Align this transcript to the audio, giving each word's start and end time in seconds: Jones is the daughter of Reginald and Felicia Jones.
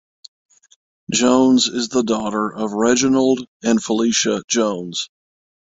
Jones 1.11 1.67
is 1.67 1.89
the 1.89 2.01
daughter 2.01 2.51
of 2.51 2.73
Reginald 2.73 3.45
and 3.61 3.83
Felicia 3.83 4.41
Jones. 4.47 5.09